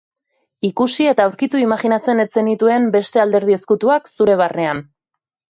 Ikusi 0.69 1.05
eta 1.11 1.27
aurkitu 1.29 1.61
imajinatzen 1.63 2.23
ez 2.23 2.25
zenituen 2.41 2.89
beste 2.97 3.23
alderdi 3.27 3.59
ezkutuak 3.59 4.11
zure 4.19 4.41
barnean. 4.43 4.85